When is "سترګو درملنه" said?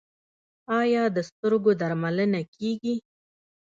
1.29-2.41